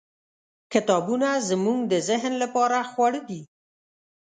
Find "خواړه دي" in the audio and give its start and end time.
2.91-3.41